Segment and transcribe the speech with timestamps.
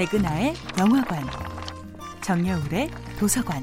[0.00, 1.22] 백은하의 영화관,
[2.22, 3.60] 정여울의 도서관.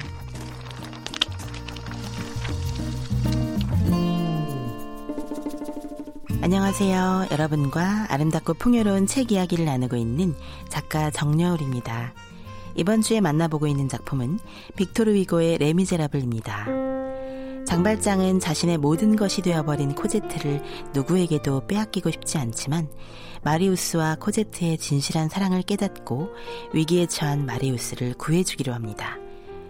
[6.43, 7.29] 안녕하세요.
[7.31, 10.35] 여러분과 아름답고 풍요로운 책 이야기를 나누고 있는
[10.69, 12.13] 작가 정여울입니다.
[12.75, 14.37] 이번 주에 만나보고 있는 작품은
[14.75, 16.86] 빅토르 위고의 레미제라블입니다.
[17.67, 20.61] 장발장은 자신의 모든 것이 되어버린 코제트를
[20.93, 22.87] 누구에게도 빼앗기고 싶지 않지만
[23.43, 26.29] 마리우스와 코제트의 진실한 사랑을 깨닫고
[26.73, 29.17] 위기에 처한 마리우스를 구해주기로 합니다.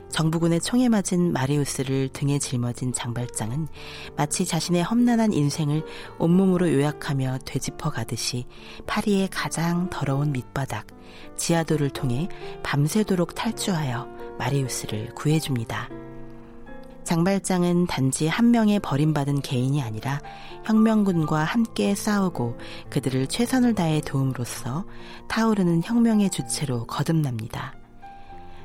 [0.10, 3.68] 정부군의 총에 맞은 마리우스를 등에 짊어진 장발장은
[4.16, 5.84] 마치 자신의 험난한 인생을
[6.20, 8.46] 온몸으로 요약하며 되짚어 가듯이
[8.86, 10.86] 파리의 가장 더러운 밑바닥,
[11.36, 12.30] 지하도를 통해
[12.62, 16.07] 밤새도록 탈주하여 마리우스를 구해줍니다.
[17.08, 20.20] 장발장은 단지 한 명의 버림받은 개인이 아니라
[20.66, 22.58] 혁명군과 함께 싸우고
[22.90, 24.86] 그들을 최선을 다해 도움으로써
[25.30, 27.74] 타오르는 혁명의 주체로 거듭납니다.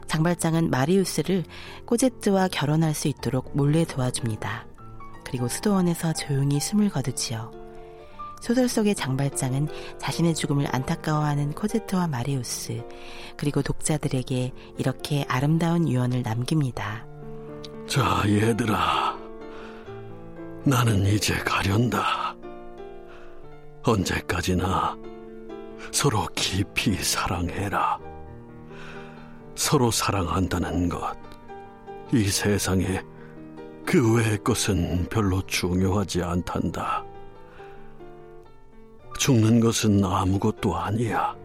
[0.08, 1.44] 장발장은 마리우스를
[1.86, 4.66] 꼬제트와 결혼할 수 있도록 몰래 도와줍니다.
[5.24, 7.52] 그리고 수도원에서 조용히 숨을 거두지요.
[8.40, 9.68] 소설 속의 장발장은
[10.00, 12.84] 자신의 죽음을 안타까워하는 코제트와 마리우스,
[13.36, 17.11] 그리고 독자들에게 이렇게 아름다운 유언을 남깁니다.
[17.92, 19.18] 자, 얘들아.
[20.64, 22.34] 나는 이제 가련다.
[23.82, 24.96] 언제까지나
[25.90, 27.98] 서로 깊이 사랑해라.
[29.54, 31.14] 서로 사랑한다는 것,
[32.14, 33.02] 이 세상에
[33.84, 37.04] 그 외의 것은 별로 중요하지 않단다.
[39.18, 41.36] 죽는 것은 아무것도 아니야.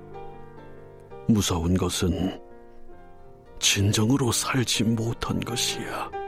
[1.27, 2.41] 무서운 것은
[3.59, 6.26] 진정으로 살지 못한 것이야.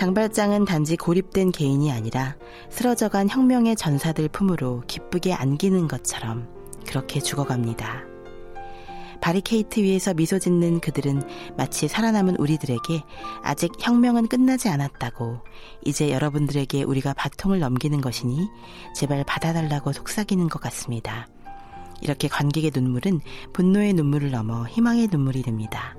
[0.00, 2.34] 장발장은 단지 고립된 개인이 아니라
[2.70, 6.48] 쓰러져간 혁명의 전사들 품으로 기쁘게 안기는 것처럼
[6.86, 8.04] 그렇게 죽어갑니다.
[9.20, 11.22] 바리케이트 위에서 미소 짓는 그들은
[11.58, 13.02] 마치 살아남은 우리들에게
[13.42, 15.40] 아직 혁명은 끝나지 않았다고
[15.84, 18.48] 이제 여러분들에게 우리가 바통을 넘기는 것이니
[18.96, 21.28] 제발 받아달라고 속삭이는 것 같습니다.
[22.00, 23.20] 이렇게 관객의 눈물은
[23.52, 25.94] 분노의 눈물을 넘어 희망의 눈물이 됩니다.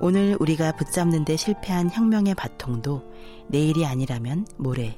[0.00, 3.02] 오늘 우리가 붙잡는 데 실패한 혁명의 바통도
[3.48, 4.96] 내일이 아니라면 모레,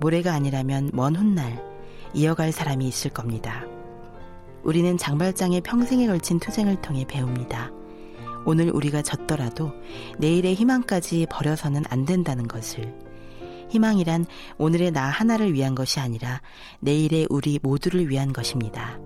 [0.00, 1.64] 모레가 아니라면 먼 훗날
[2.12, 3.64] 이어갈 사람이 있을 겁니다.
[4.62, 7.70] 우리는 장발장의 평생에 걸친 투쟁을 통해 배웁니다.
[8.44, 9.72] 오늘 우리가 졌더라도
[10.18, 12.94] 내일의 희망까지 버려서는 안 된다는 것을.
[13.70, 14.26] 희망이란
[14.58, 16.42] 오늘의 나 하나를 위한 것이 아니라
[16.80, 18.98] 내일의 우리 모두를 위한 것입니다.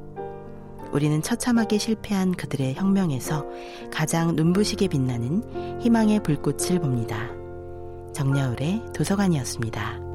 [0.92, 3.46] 우리는 처참하게 실패한 그들의 혁명에서
[3.92, 7.30] 가장 눈부시게 빛나는 희망의 불꽃을 봅니다.
[8.14, 10.07] 정야울의 도서관이었습니다.